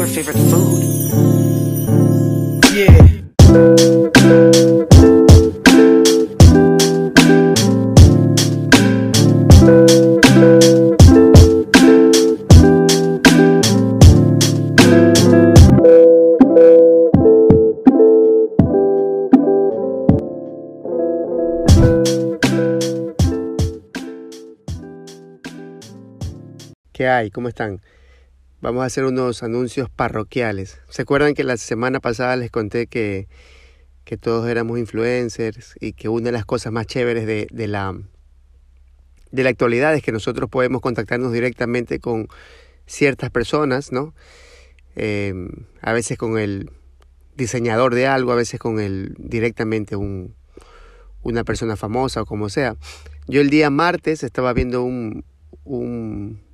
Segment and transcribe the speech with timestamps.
[0.00, 0.80] your favorite food.
[2.72, 3.06] Yeah.
[26.92, 27.30] ¿Qué hay?
[27.30, 27.82] ¿Cómo están?
[28.62, 30.82] Vamos a hacer unos anuncios parroquiales.
[30.90, 33.26] ¿Se acuerdan que la semana pasada les conté que,
[34.04, 37.98] que todos éramos influencers y que una de las cosas más chéveres de, de la,
[39.30, 42.28] de la actualidad es que nosotros podemos contactarnos directamente con
[42.84, 44.14] ciertas personas, ¿no?
[44.94, 45.32] Eh,
[45.80, 46.70] a veces con el
[47.36, 50.34] diseñador de algo, a veces con el directamente un,
[51.22, 52.76] una persona famosa o como sea.
[53.26, 55.24] Yo el día martes estaba viendo un,
[55.64, 56.49] un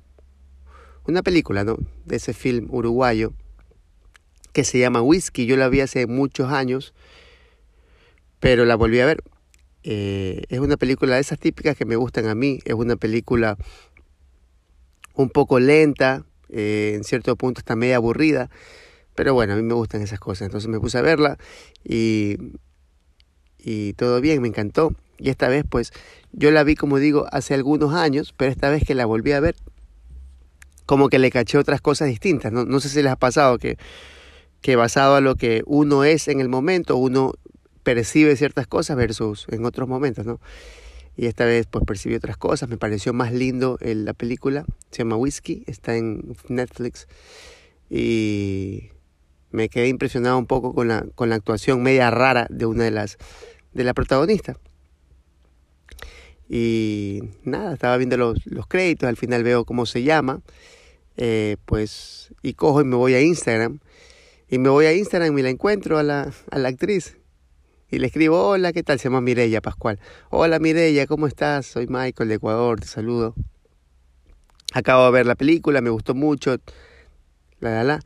[1.07, 1.77] una película, ¿no?
[2.05, 3.33] De ese film uruguayo
[4.53, 5.45] que se llama Whisky.
[5.45, 6.93] Yo la vi hace muchos años,
[8.39, 9.23] pero la volví a ver.
[9.83, 12.59] Eh, es una película de esas típicas que me gustan a mí.
[12.65, 13.57] Es una película
[15.13, 18.49] un poco lenta, eh, en cierto punto está media aburrida,
[19.15, 20.47] pero bueno, a mí me gustan esas cosas.
[20.47, 21.37] Entonces me puse a verla
[21.83, 22.37] y,
[23.59, 24.95] y todo bien, me encantó.
[25.19, 25.91] Y esta vez, pues,
[26.31, 29.39] yo la vi, como digo, hace algunos años, pero esta vez que la volví a
[29.39, 29.55] ver,
[30.87, 32.51] como que le caché otras cosas distintas.
[32.51, 33.77] No, no sé si les ha pasado que,
[34.61, 37.33] que basado a lo que uno es en el momento, uno
[37.83, 40.39] percibe ciertas cosas versus en otros momentos, ¿no?
[41.15, 44.99] Y esta vez pues percibí otras cosas, me pareció más lindo en la película, se
[44.99, 47.07] llama Whiskey, está en Netflix
[47.89, 48.89] y
[49.51, 52.91] me quedé impresionado un poco con la, con la actuación media rara de una de
[52.91, 53.17] las
[53.73, 54.57] de la protagonista.
[56.49, 60.41] Y nada, estaba viendo los, los créditos, al final veo cómo se llama,
[61.17, 63.79] eh, pues, y cojo y me voy a Instagram.
[64.49, 67.17] Y me voy a Instagram y la encuentro a la, a la actriz.
[67.89, 68.99] Y le escribo, hola, ¿qué tal?
[68.99, 69.99] Se llama Mirella Pascual.
[70.29, 71.65] Hola Mirella, ¿cómo estás?
[71.65, 73.33] Soy Michael de Ecuador, te saludo.
[74.73, 76.57] Acabo de ver la película, me gustó mucho.
[77.59, 77.99] La, la, la.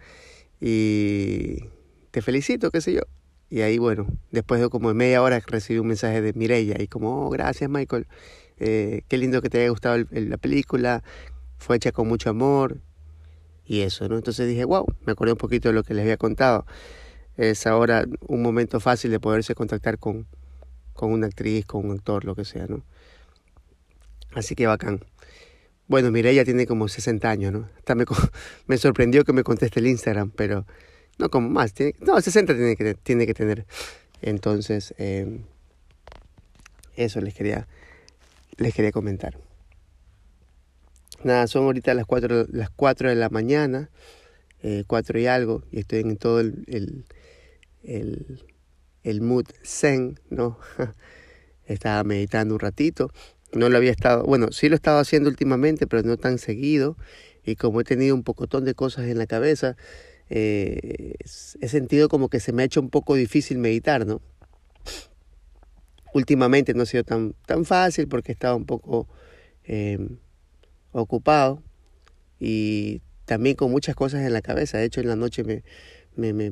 [0.60, 1.66] Y
[2.12, 3.02] te felicito, qué sé yo.
[3.50, 7.26] Y ahí, bueno, después de como media hora recibí un mensaje de Mirella y como,
[7.26, 8.08] oh, gracias Michael,
[8.60, 11.04] eh, qué lindo que te haya gustado la película,
[11.58, 12.78] fue hecha con mucho amor
[13.66, 14.16] y eso, ¿no?
[14.18, 16.66] Entonces dije, wow, me acordé un poquito de lo que les había contado.
[17.38, 20.28] Es ahora un momento fácil de poderse contactar con,
[20.94, 22.84] con una actriz, con un actor, lo que sea, ¿no?
[24.34, 25.04] Así que bacán.
[25.88, 27.70] Bueno, Mireia tiene como 60 años, ¿no?
[27.78, 28.06] Hasta me,
[28.68, 30.66] me sorprendió que me conteste el Instagram, pero
[31.18, 33.66] no como más, no, 60 tiene que, tiene que tener.
[34.22, 35.42] Entonces, eh,
[36.96, 37.68] eso les quería,
[38.58, 39.38] les quería comentar.
[41.24, 43.92] Nada, son ahorita las 4, las 4 de la mañana,
[44.64, 46.66] eh, 4 y algo, y estoy en todo el,
[47.84, 48.44] el,
[49.04, 50.58] el, mood zen, ¿no?
[51.66, 53.12] Estaba meditando un ratito.
[53.54, 56.98] No lo había estado, bueno, sí lo he estado haciendo últimamente, pero no tan seguido.
[57.46, 59.76] Y como he tenido un pocotón de cosas en la cabeza,
[60.30, 61.16] eh,
[61.62, 64.22] he sentido como que se me ha hecho un poco difícil meditar, ¿no?
[66.14, 69.08] Últimamente no ha sido tan, tan fácil porque estaba un poco
[69.66, 70.00] eh,
[70.92, 71.62] ocupado
[72.40, 74.78] y también con muchas cosas en la cabeza.
[74.78, 75.64] De hecho, en la noche me,
[76.16, 76.52] me, me,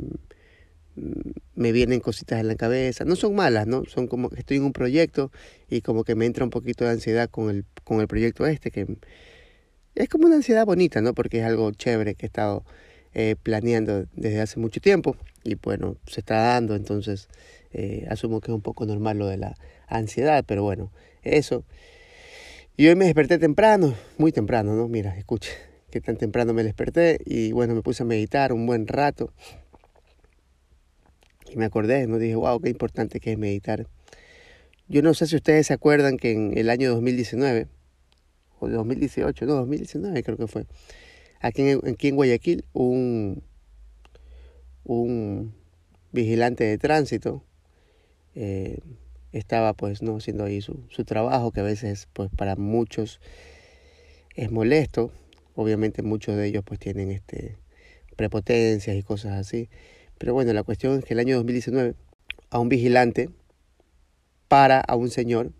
[1.55, 3.05] me vienen cositas en la cabeza.
[3.05, 3.85] No son malas, ¿no?
[3.85, 5.31] Son como que estoy en un proyecto
[5.69, 8.71] y como que me entra un poquito de ansiedad con el, con el proyecto este,
[8.71, 8.87] que
[9.95, 11.13] es como una ansiedad bonita, ¿no?
[11.13, 12.63] Porque es algo chévere que he estado
[13.13, 17.27] eh, planeando desde hace mucho tiempo y bueno, se está dando, entonces
[17.73, 19.55] eh, asumo que es un poco normal lo de la
[19.87, 20.91] ansiedad, pero bueno,
[21.23, 21.65] eso.
[22.79, 24.87] Y hoy me desperté temprano, muy temprano, ¿no?
[24.87, 25.51] Mira, escuche,
[25.91, 29.33] que tan temprano me desperté y bueno, me puse a meditar un buen rato.
[31.51, 32.17] Y me acordé, ¿no?
[32.19, 33.85] Dije, wow, qué importante que es meditar.
[34.87, 37.67] Yo no sé si ustedes se acuerdan que en el año 2019,
[38.61, 40.65] o 2018, no, 2019 creo que fue,
[41.41, 43.43] aquí en, aquí en Guayaquil, un,
[44.85, 45.53] un
[46.13, 47.43] vigilante de tránsito
[48.35, 48.79] eh,
[49.31, 53.19] estaba pues no haciendo ahí su, su trabajo, que a veces pues para muchos
[54.35, 55.11] es molesto.
[55.55, 57.57] Obviamente muchos de ellos pues tienen este
[58.15, 59.69] prepotencias y cosas así.
[60.17, 61.95] Pero bueno, la cuestión es que el año 2019
[62.49, 63.29] a un vigilante
[64.47, 65.51] para a un señor,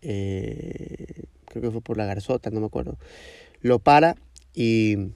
[0.00, 2.96] eh, creo que fue por la garzota, no me acuerdo,
[3.60, 4.16] lo para
[4.54, 5.10] y,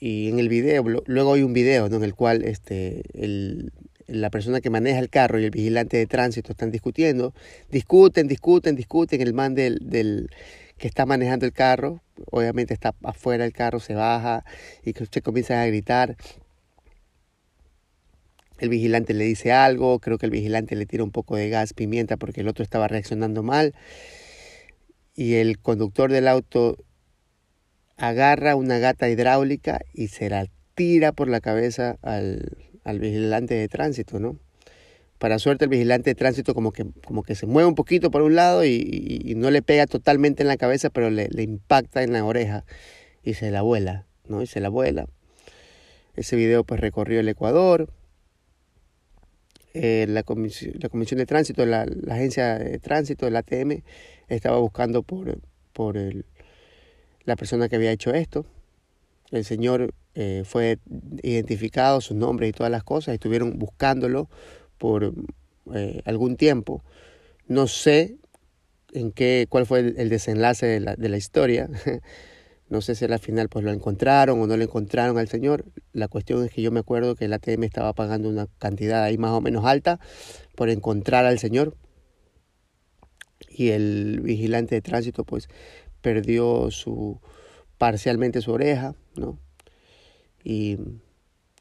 [0.00, 3.72] y en el video, luego hay un video en el cual este, el,
[4.06, 7.34] la persona que maneja el carro y el vigilante de tránsito están discutiendo,
[7.70, 10.30] discuten, discuten, discuten, el man del,
[10.78, 14.44] que está manejando el carro, obviamente está afuera del carro, se baja
[14.84, 16.16] y usted comienza a gritar.
[18.58, 21.72] El vigilante le dice algo, creo que el vigilante le tira un poco de gas
[21.72, 23.74] pimienta porque el otro estaba reaccionando mal.
[25.16, 26.76] Y el conductor del auto
[27.96, 33.68] agarra una gata hidráulica y se la tira por la cabeza al, al vigilante de
[33.68, 34.38] tránsito, ¿no?
[35.18, 38.22] Para suerte el vigilante de tránsito como que, como que se mueve un poquito por
[38.22, 42.24] un lado y, no le pega totalmente en la cabeza, pero le, impacta en la
[42.24, 42.64] oreja
[43.22, 44.42] y se la vuela, ¿no?
[44.42, 45.06] Y se la vuela.
[46.14, 47.88] Ese video pues recorrió el Ecuador.
[49.72, 53.82] Eh, la, comisión, la Comisión de Tránsito, la, la, Agencia de Tránsito, el ATM,
[54.28, 55.40] estaba buscando por,
[55.72, 56.26] por el,
[57.24, 58.46] la persona que había hecho esto.
[59.30, 60.78] El señor eh, fue
[61.22, 64.28] identificado, su nombre y todas las cosas, estuvieron buscándolo
[64.78, 65.12] por
[65.74, 66.84] eh, algún tiempo.
[67.46, 68.16] No sé
[68.92, 71.68] en qué, cuál fue el, desenlace de la, de la historia.
[72.68, 75.64] no sé si al final pues lo encontraron o no lo encontraron al señor.
[75.92, 79.18] La cuestión es que yo me acuerdo que el ATM estaba pagando una cantidad ahí
[79.18, 80.00] más o menos alta
[80.54, 81.76] por encontrar al señor.
[83.48, 85.48] Y el vigilante de tránsito pues
[86.00, 87.20] perdió su
[87.78, 89.38] parcialmente su oreja, ¿no?
[90.42, 90.78] Y,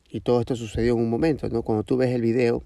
[0.09, 1.63] y todo esto sucedió en un momento, ¿no?
[1.63, 2.63] Cuando tú ves el video,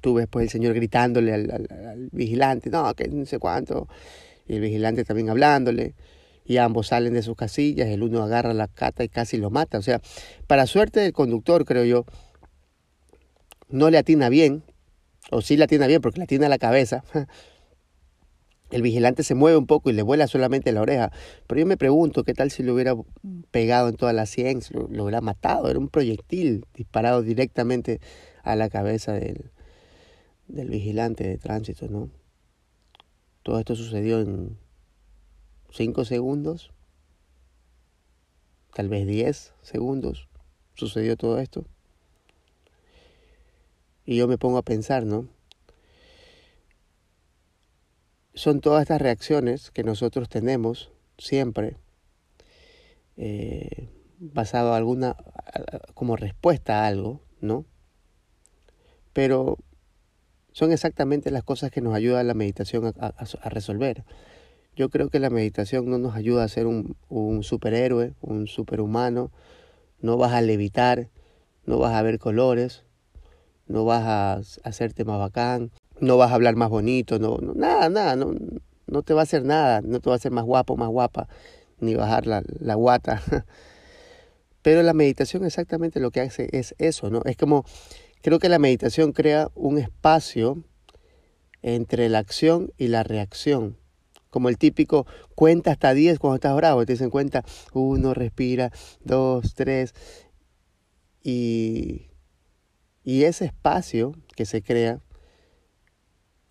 [0.00, 3.88] tú ves pues el señor gritándole al, al, vigilante, no, que no sé cuánto,
[4.46, 5.94] y el vigilante también hablándole,
[6.44, 9.78] y ambos salen de sus casillas, el uno agarra la cata y casi lo mata.
[9.78, 10.00] O sea,
[10.46, 12.04] para suerte del conductor, creo yo,
[13.68, 14.64] no le atina bien,
[15.30, 17.04] o sí le atina bien porque le atina la cabeza,
[18.72, 21.12] el vigilante se mueve un poco y le vuela solamente la oreja.
[21.46, 22.94] Pero yo me pregunto, ¿qué tal si lo hubiera
[23.50, 25.68] pegado en toda la sien, lo, hubiera matado?
[25.68, 28.00] Era un proyectil disparado directamente
[28.42, 29.50] a la cabeza del,
[30.48, 32.08] del vigilante de tránsito, ¿no?
[33.42, 34.56] Todo esto sucedió en
[35.70, 36.72] cinco segundos,
[38.72, 40.28] tal vez diez segundos,
[40.74, 41.66] sucedió todo esto.
[44.06, 45.28] Y yo me pongo a pensar, ¿no?
[48.34, 51.76] Son todas estas reacciones que nosotros tenemos siempre
[53.16, 53.88] eh,
[54.18, 55.16] basado alguna
[55.94, 57.66] como respuesta a algo, ¿no?
[59.12, 59.58] Pero
[60.52, 64.04] son exactamente las cosas que nos ayuda la meditación a, a, resolver.
[64.76, 69.30] Yo creo que la meditación no nos ayuda a ser un, un superhéroe, un superhumano.
[70.00, 71.08] No vas a levitar,
[71.66, 72.84] no vas a ver colores,
[73.66, 75.70] no vas a hacerte más bacán,
[76.02, 78.34] no vas a hablar más bonito, no, nada, nada, no,
[78.88, 81.28] no te va a hacer nada, no te va a hacer más guapo, más guapa,
[81.78, 83.22] ni bajar la, la guata.
[84.62, 87.22] Pero la meditación exactamente lo que hace es eso, ¿no?
[87.24, 87.64] Es como,
[88.20, 90.64] creo que la meditación crea un espacio
[91.62, 93.78] entre la acción y la reacción.
[94.28, 95.06] Como el típico
[95.36, 97.44] cuenta hasta 10 cuando estás bravo, te dicen cuenta
[97.74, 98.72] uno, respira,
[99.04, 99.94] dos, tres.
[101.22, 102.08] Y,
[103.04, 105.00] y ese espacio que se crea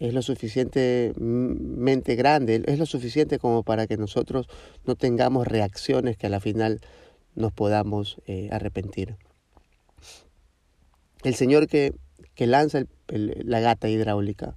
[0.01, 4.47] es lo suficientemente grande, es lo suficiente como para que nosotros
[4.83, 6.81] no tengamos reacciones que a la final
[7.35, 9.17] nos podamos eh, arrepentir.
[11.23, 11.93] El señor que,
[12.33, 14.55] que lanza la gata hidráulica,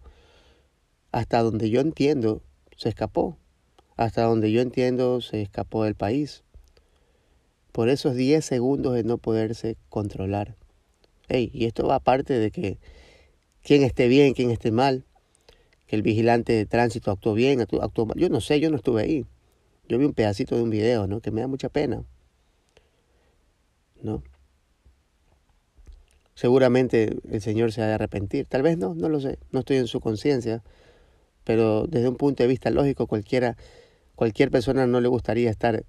[1.12, 2.40] hasta donde yo entiendo,
[2.78, 3.36] se escapó.
[3.96, 6.42] Hasta donde yo entiendo, se escapó del país.
[7.70, 10.56] Por esos 10 segundos de no poderse controlar.
[11.28, 12.78] Hey, y esto va aparte de que
[13.62, 15.04] quien esté bien, quien esté mal,
[15.86, 18.18] que el vigilante de tránsito actuó bien, actuó, mal.
[18.18, 19.26] Yo no sé, yo no estuve ahí.
[19.88, 21.20] Yo vi un pedacito de un video, ¿no?
[21.20, 22.04] Que me da mucha pena.
[24.02, 24.22] ¿No?
[26.34, 28.46] Seguramente el Señor se ha de arrepentir.
[28.46, 29.38] Tal vez no, no lo sé.
[29.52, 30.62] No estoy en su conciencia.
[31.44, 33.56] Pero desde un punto de vista lógico, cualquiera,
[34.14, 35.84] cualquier persona no le gustaría estar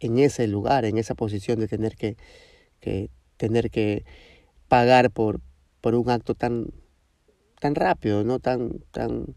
[0.00, 2.16] en ese lugar, en esa posición de tener que,
[2.80, 4.04] que tener que
[4.68, 5.40] pagar por,
[5.80, 6.66] por un acto tan,
[7.60, 9.34] tan rápido, no tan, tan,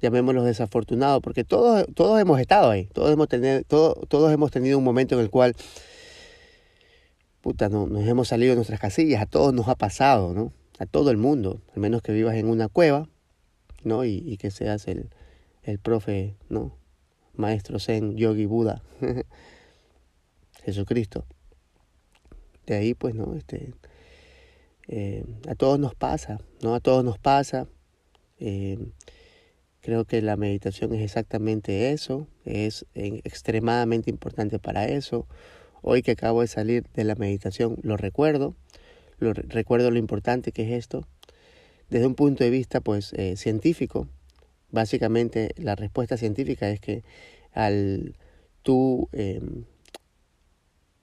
[0.00, 4.78] llamémoslo desafortunado, porque todos, todos hemos estado ahí, todos hemos, tenido, todos, todos hemos tenido
[4.78, 5.54] un momento en el cual,
[7.40, 10.52] puta, no, nos hemos salido de nuestras casillas, a todos nos ha pasado, ¿no?
[10.78, 13.08] A todo el mundo, al menos que vivas en una cueva,
[13.84, 14.04] ¿no?
[14.04, 15.10] Y, y que seas el,
[15.62, 16.76] el profe, ¿no?
[17.34, 18.82] Maestro Zen, Yogi, Buda,
[20.64, 21.24] Jesucristo.
[22.66, 23.34] De ahí, pues, ¿no?
[23.34, 23.72] Este,
[24.88, 26.74] eh, a todos nos pasa, ¿no?
[26.74, 27.66] A todos nos pasa.
[28.38, 28.78] Eh,
[29.80, 35.26] creo que la meditación es exactamente eso, es extremadamente importante para eso.
[35.82, 38.54] Hoy que acabo de salir de la meditación lo recuerdo,
[39.18, 41.06] lo, recuerdo lo importante que es esto,
[41.90, 44.08] desde un punto de vista pues eh, científico,
[44.72, 47.04] Básicamente la respuesta científica es que
[47.52, 48.16] al
[48.62, 49.64] tú em,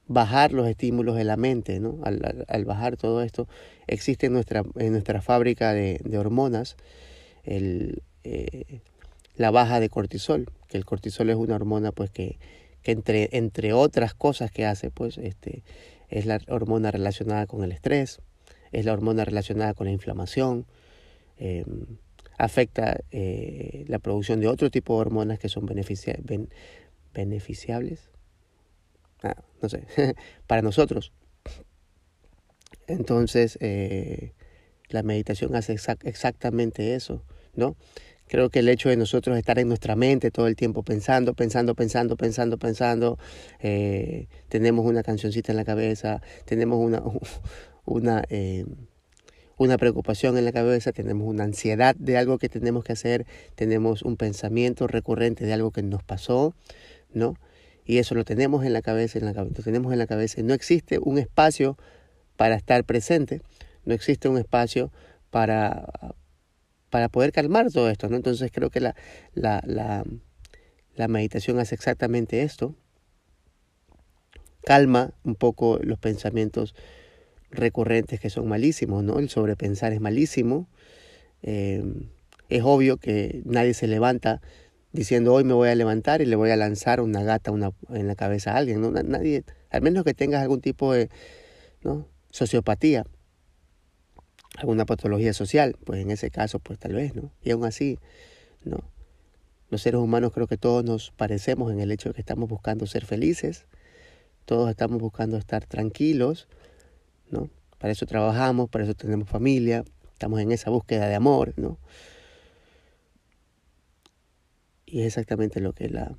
[0.09, 1.99] bajar los estímulos de la mente, ¿no?
[2.03, 3.47] al, bajar todo esto,
[3.87, 6.75] existe en nuestra, en nuestra fábrica de, hormonas
[7.43, 8.81] el, eh,
[9.35, 12.39] la baja de cortisol, que el cortisol es una hormona pues que,
[12.81, 15.63] que entre, entre otras cosas que hace, pues este,
[16.09, 18.19] es la hormona relacionada con el estrés,
[18.71, 20.65] es la hormona relacionada con la inflamación,
[21.37, 21.85] em,
[22.39, 25.67] afecta eh, la producción de otro tipo de hormonas que son
[27.13, 28.09] beneficiables,
[29.23, 29.83] ah, no sé,
[30.47, 31.11] para nosotros.
[32.87, 34.33] Entonces, eh,
[34.89, 35.73] la meditación hace
[36.03, 37.23] exactamente eso,
[37.55, 37.75] ¿no?
[38.27, 41.73] Creo que el hecho de nosotros estar en nuestra mente todo el tiempo pensando, pensando,
[41.73, 43.17] pensando, pensando, pensando,
[43.59, 47.01] eh, tenemos una cancioncita en la cabeza, tenemos una,
[47.85, 48.65] una, eh,
[49.57, 54.03] una preocupación en la cabeza, tenemos una ansiedad de algo que tenemos que hacer, tenemos
[54.03, 56.53] un pensamiento recurrente de algo que nos pasó,
[57.11, 57.35] ¿no?
[57.89, 60.43] Y eso lo tenemos en la cabeza, en la tenemos en la cabeza.
[60.43, 61.75] No existe un espacio
[62.37, 63.41] para estar presente,
[63.83, 64.91] no existe un espacio
[65.31, 65.87] para,
[66.91, 68.17] para poder calmar todo esto, ¿no?
[68.17, 68.95] Entonces creo que la,
[69.33, 70.03] la, la,
[70.93, 72.75] la meditación hace exactamente esto,
[74.63, 76.75] calma un poco los pensamientos
[77.49, 79.17] recurrentes que son malísimos, ¿no?
[79.17, 80.67] El sobrepensar es malísimo.
[81.41, 81.83] Eh,
[82.49, 84.43] es obvio que nadie se levanta
[84.91, 88.07] diciendo hoy me voy a levantar y le voy a lanzar una gata una, en
[88.07, 88.91] la cabeza a alguien, ¿no?
[88.91, 91.09] Nadie, al menos que tengas algún tipo de
[91.81, 92.07] ¿no?
[92.31, 93.05] sociopatía,
[94.57, 97.31] alguna patología social, pues en ese caso, pues tal vez, ¿no?
[97.43, 97.99] Y aún así,
[98.63, 98.79] ¿no?
[99.69, 102.87] Los seres humanos creo que todos nos parecemos en el hecho de que estamos buscando
[102.87, 103.67] ser felices,
[104.45, 106.47] todos estamos buscando estar tranquilos,
[107.29, 107.49] ¿no?
[107.77, 111.77] Para eso trabajamos, para eso tenemos familia, estamos en esa búsqueda de amor, ¿no?
[114.91, 116.17] Y es exactamente lo que la,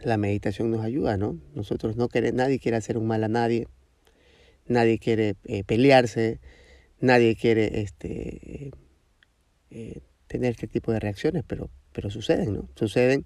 [0.00, 1.38] la meditación nos ayuda, ¿no?
[1.54, 3.68] Nosotros no queremos, nadie quiere hacer un mal a nadie,
[4.66, 6.40] nadie quiere eh, pelearse,
[6.98, 8.72] nadie quiere este,
[9.70, 12.68] eh, tener este tipo de reacciones, pero, pero suceden, ¿no?
[12.74, 13.24] Suceden,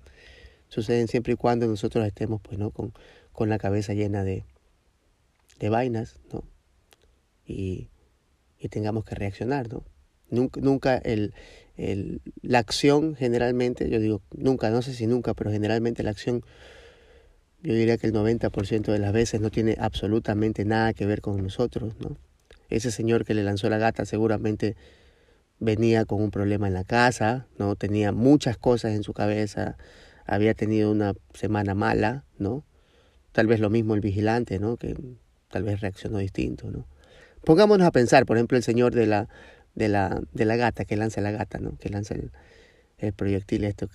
[0.69, 2.73] suceden siempre y cuando nosotros estemos, pues, ¿no?
[2.73, 2.93] Con,
[3.33, 4.45] con la cabeza llena de,
[5.59, 6.45] de vainas, ¿no?
[7.47, 7.89] Y,
[8.59, 9.85] y tengamos que reaccionar, ¿no?
[10.29, 11.33] Nunca, nunca el,
[12.43, 16.45] la acción generalmente, yo digo nunca, no sé si nunca, pero generalmente la acción,
[17.63, 21.43] yo diría que el 90% de las veces no tiene absolutamente nada que ver con
[21.43, 22.17] nosotros, ¿no?
[22.69, 24.77] Ese señor que le lanzó la gata seguramente
[25.59, 27.77] venía con un problema en la casa, ¿no?
[27.77, 29.77] Tenía muchas cosas en su cabeza,
[30.27, 32.65] había tenido una semana mala, ¿no?
[33.33, 34.77] Tal vez lo mismo el vigilante, ¿no?
[34.77, 34.97] Que
[35.49, 36.87] tal vez reaccionó distinto, ¿no?
[37.45, 39.29] Pongámonos a pensar, por ejemplo, el señor de la,
[39.75, 41.77] de la, de la gata, que lanza la gata, ¿no?
[41.79, 42.31] Que lanza el,
[42.99, 43.89] el proyectil esto.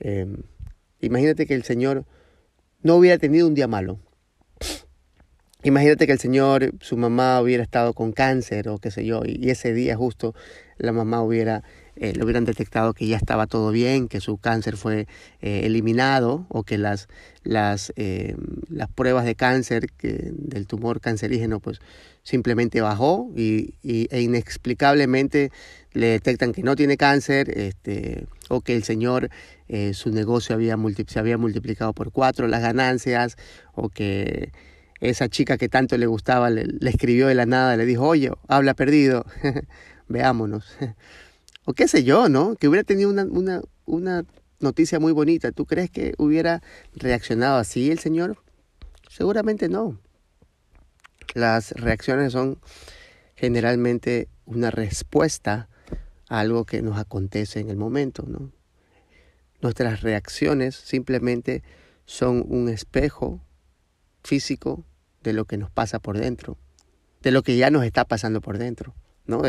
[0.00, 0.26] eh,
[1.00, 2.04] imagínate que el señor
[2.82, 3.98] no hubiera tenido un día malo.
[5.64, 9.50] Imagínate que el señor, su mamá hubiera estado con cáncer o qué sé yo, y
[9.50, 10.34] ese día justo
[10.76, 11.64] la mamá hubiera
[12.00, 15.08] eh, le hubieran detectado que ya estaba todo bien, que su cáncer fue
[15.40, 17.08] eh, eliminado o que las,
[17.42, 18.36] las, eh,
[18.68, 21.80] las pruebas de cáncer que, del tumor cancerígeno pues
[22.22, 25.50] simplemente bajó y, e inexplicablemente
[25.92, 29.30] le detectan que no tiene cáncer este, o que el señor
[29.92, 30.76] su negocio había
[31.08, 33.36] se había multiplicado por cuatro las ganancias
[33.74, 34.52] o que
[35.00, 38.74] esa chica que tanto le gustaba le escribió de la nada, le dijo, oye, habla
[38.74, 39.26] perdido,
[40.08, 40.64] veámonos
[41.68, 42.56] o qué sé yo, ¿no?
[42.56, 44.24] Que hubiera tenido una, una, una
[44.58, 45.52] noticia muy bonita.
[45.52, 46.62] ¿Tú crees que hubiera
[46.94, 48.42] reaccionado así el Señor?
[49.10, 50.00] Seguramente no.
[51.34, 52.58] Las reacciones son
[53.34, 55.68] generalmente una respuesta
[56.30, 58.50] a algo que nos acontece en el momento, ¿no?
[59.60, 61.62] Nuestras reacciones simplemente
[62.06, 63.42] son un espejo
[64.24, 64.86] físico
[65.22, 66.56] de lo que nos pasa por dentro,
[67.20, 68.94] de lo que ya nos está pasando por dentro,
[69.26, 69.42] ¿no?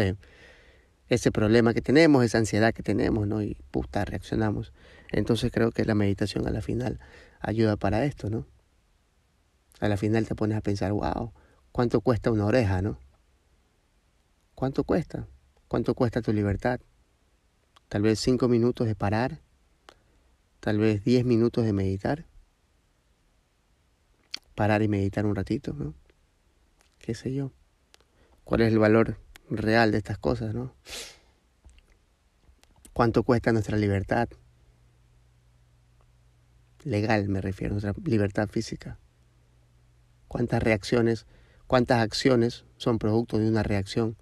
[1.10, 3.42] Ese problema que tenemos, esa ansiedad que tenemos, ¿no?
[3.42, 4.72] Y puta, reaccionamos.
[5.12, 7.00] Entonces creo que la meditación a la final
[7.39, 8.46] ayuda para esto, ¿no?
[9.80, 11.34] A la final te pones a pensar, wow,
[11.72, 13.00] ¿cuánto cuesta una oreja, no?
[14.54, 15.28] ¿Cuánto cuesta?
[15.68, 16.80] ¿Cuánto cuesta tu libertad?
[17.88, 19.42] Tal vez cinco minutos de parar,
[20.60, 22.25] tal vez diez minutos de meditar.
[24.54, 25.96] Parar y meditar un ratito, ¿no?
[27.00, 27.51] ¿Qué sé yo?
[28.44, 29.18] ¿Cuál es el valor
[29.50, 30.74] real de estas cosas, ¿no?
[32.94, 34.29] ¿Cuánto cuesta nuestra libertad?
[36.84, 38.98] Legal me refiero, nuestra libertad física.
[40.27, 41.25] ¿Cuántas reacciones,
[41.68, 44.18] cuántas acciones son producto de una reacción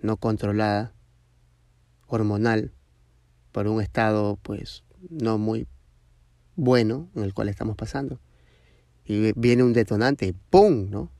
[0.00, 0.94] no controlada,
[2.06, 2.72] hormonal,
[3.52, 5.66] por un estado pues no muy
[6.56, 8.20] bueno en el cual estamos pasando.
[9.04, 10.90] Y viene un detonante ¡pum!
[10.90, 11.10] ¿no?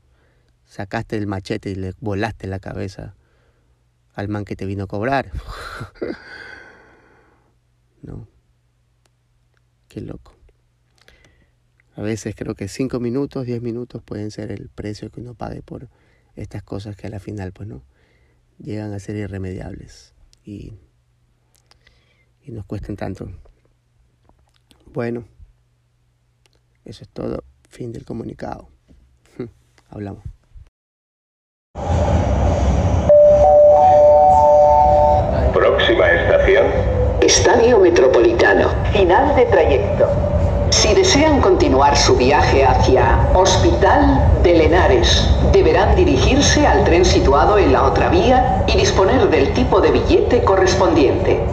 [0.67, 3.15] Sacaste el machete y le volaste la cabeza
[4.13, 5.31] al man que te vino a cobrar.
[8.01, 8.27] ¿No?
[9.87, 10.35] Qué loco.
[11.95, 15.61] A veces creo que cinco minutos, diez minutos pueden ser el precio que uno pague
[15.63, 15.89] por
[16.35, 17.81] estas cosas que a la final, pues no,
[18.59, 20.73] llegan a ser irremediables y,
[22.43, 23.31] y nos cuestan tanto.
[24.85, 25.25] Bueno,
[26.85, 27.43] eso es todo.
[27.69, 28.69] Fin del comunicado.
[29.89, 30.23] Hablamos.
[37.27, 38.69] Estadio Metropolitano.
[38.93, 40.07] Final de trayecto.
[40.69, 47.73] Si desean continuar su viaje hacia Hospital de Lenares, deberán dirigirse al tren situado en
[47.73, 51.43] la otra vía y disponer del tipo de billete correspondiente.